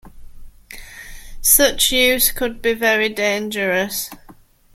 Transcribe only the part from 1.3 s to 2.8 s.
Such use could be